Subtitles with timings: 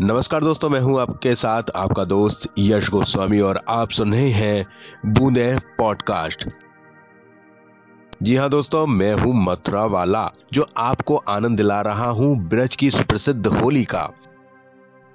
[0.00, 5.12] नमस्कार दोस्तों, मैं हूँ आपके साथ आपका दोस्त यश गोस्वामी और आप सुन रहे हैं
[5.14, 5.46] बूंदे
[5.78, 6.46] पॉडकास्ट।
[8.22, 12.90] जी हाँ दोस्तों, मैं हूँ मथुरा वाला, जो आपको आनंद दिला रहा हूँ ब्रज की
[12.90, 14.08] सुप्रसिद्ध होली का।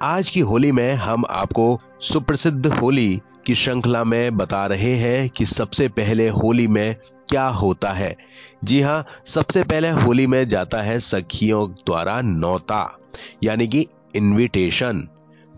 [0.01, 5.45] आज की होली में हम आपको सुप्रसिद्ध होली की श्रृंखला में बता रहे हैं कि
[5.45, 6.95] सबसे पहले होली में
[7.29, 8.15] क्या होता है।
[8.63, 12.97] जी हाँ, सबसे पहले होली में जाता है सखियों द्वारा नौता,
[13.43, 15.07] यानी कि इनविटेशन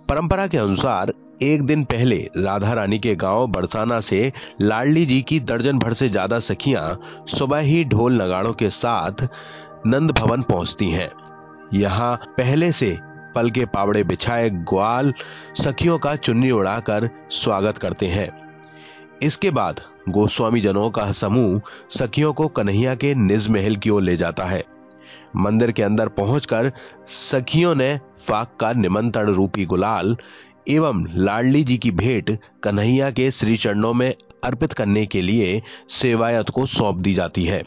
[0.10, 1.12] परंपरा के अनुसार,
[1.44, 4.32] एक दिन पहले राधा रानी के गाँव बरसाना से
[4.62, 9.28] लाडली जी की दर्जन भर से ज़्यादा सखियाँ सुबह ही ढोल नगाड़ों के साथ
[9.88, 11.10] नंद भवन पहुँचती हैं।
[11.74, 12.98] यहाँ पहले से
[13.36, 15.14] पल के पावड़े बिछाए ग्वाल
[15.56, 18.30] सखियों का चुन्नी उड़ाकर स्वागत करते हैं।
[19.24, 24.16] इसके बाद गोस्वामी जनों का समूह सखियों को कन्हैया के निज महल की ओर ले
[24.18, 24.64] जाता है।
[25.36, 26.72] मंदिर के अंदर पहुंचकर
[27.08, 30.18] सखियों ने फाक का निमंत्रण रूपी गुलाल
[30.70, 34.14] एवं लाडली जी की भेंट कन्हैया के श्री चरणों में
[34.44, 37.64] अर्पित करने के लिए सेवायत को सौंप दी जाती है।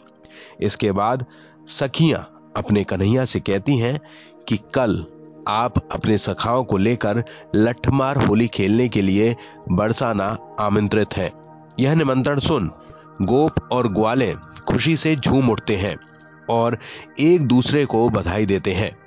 [0.61, 1.25] इसके बाद
[1.67, 3.99] सखियाँ अपने कन्हैया से कहती हैं
[4.47, 5.05] कि कल
[5.47, 7.23] आप अपने सखाओं को लेकर
[7.55, 9.35] लठमार होली खेलने के लिए
[9.69, 11.31] बरसाना आमंत्रित हैं।
[11.79, 12.71] यह निमंत्रण सुन
[13.21, 14.33] गोप और ग्वाले
[14.67, 15.95] खुशी से झूम उठते हैं।
[16.49, 16.77] और
[17.19, 18.97] एक दूसरे को बधाई देते हैं।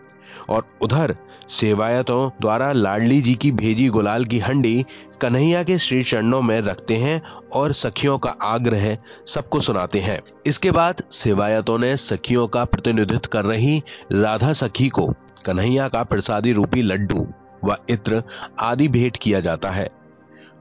[0.48, 1.16] और उधर
[1.48, 4.84] सेवायतों द्वारा लाडली जी की भेजी गुलाल की हंडी
[5.20, 7.22] कन्हैया के श्री चरणों में रखते हैं
[7.54, 13.44] और सखियों का आग्रह सबको सुनाते हैं। इसके बाद सेवायतों ने सखियों का प्रतिनिधित्व कर
[13.44, 15.06] रही राधा सखी को
[15.44, 17.26] कन्हैया का प्रसादी रूपी लड्डू
[17.64, 18.22] व इत्र
[18.60, 19.88] आदि भेंट किया जाता है।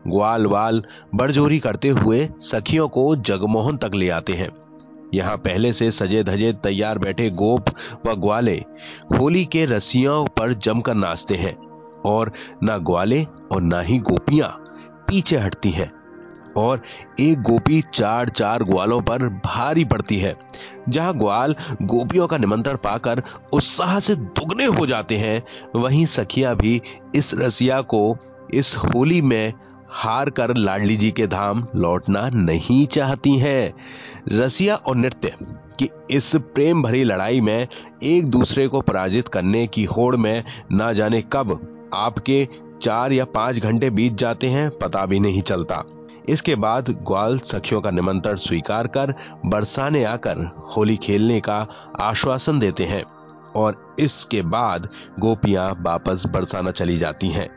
[0.07, 0.83] ग्वाल वाल
[1.16, 4.49] बड़जोरी करते हुए सखियों को जगमोहन तक ले आते हैं।
[5.13, 7.65] यहाँ पहले से सजे धजे तैयार बैठे गोप
[8.05, 8.55] व ग्वाले
[9.17, 11.55] होली के रसियों पर जमकर नाचते हैं।
[12.05, 12.31] और
[12.63, 14.49] ना ग्वाले और ना ही गोपियाँ
[15.07, 15.91] पीछे हटती हैं।
[16.57, 16.81] और
[17.19, 20.35] एक गोपी चार चार ग्वालों पर भारी पड़ती है,
[20.89, 23.23] जहाँ ग्वाल गोपियों का निमंत्रण पाकर
[23.53, 25.44] उत्साह से दुगने हो जाते हैं।
[25.75, 26.81] वहीं सखिया भी
[27.16, 28.17] इस रसिया को
[28.53, 29.53] इस होली में
[29.89, 33.73] हार कर लाडली जी के धाम लौटना नहीं चाहती हैं।
[34.29, 35.35] रसिया और नृत्य
[35.79, 37.67] की इस प्रेम भरी लड़ाई में
[38.03, 41.59] एक दूसरे को पराजित करने की होड़ में ना जाने कब
[41.93, 42.47] आपके
[42.81, 45.83] चार या पाँच घंटे बीत जाते हैं, पता भी नहीं चलता।
[46.29, 49.13] इसके बाद ग्वाल सखियों का निमंत्रण स्वीकार कर
[49.45, 50.38] बरसाने आकर
[50.75, 51.67] होली खेलने का
[51.99, 53.03] आश्वासन देते हैं
[53.55, 54.88] और इसके बाद
[55.19, 57.49] गोपियाँ वापस बरसाना चली जाती हैं।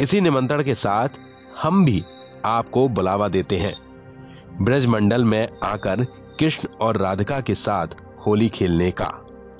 [0.00, 1.08] इसी निमंत्रण के साथ
[1.62, 2.02] हम भी
[2.44, 3.74] आपको बुलावा देते हैं।
[4.62, 6.04] ब्रज मंडल में आकर
[6.40, 7.86] कृष्ण और राधिका के साथ
[8.26, 9.12] होली खेलने का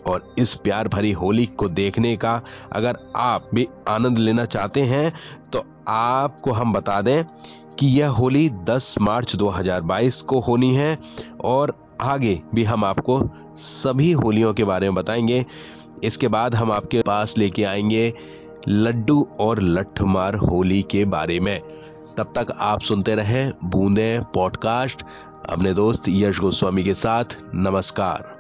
[0.07, 2.43] और इस प्यार भरी होली को देखने का
[2.73, 5.13] अगर आप भी आनंद लेना चाहते हैं
[5.53, 7.25] तो आपको हम बता दें
[7.79, 10.99] कि यह होली 10 मार्च 2022 को होनी है
[11.45, 15.47] और आगे भी हम आपको सभी होलियों के बारे में बताएँगे।
[16.05, 18.15] इसके बाद हम आपके पास लेके आएँगे
[18.69, 21.61] लड्डू और लठमार होली के बारे में।
[22.19, 25.03] तब तक आप सुनते रहें बूंदे पॉडकास्ट।
[25.49, 27.25] अपने दोस्त यश गोस्वामी के साथ
[27.55, 28.38] नमस्कार।